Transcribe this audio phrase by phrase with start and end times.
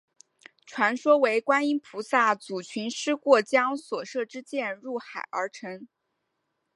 [0.65, 5.87] 传说为观音菩萨阻群狮过江所射之箭入江而成。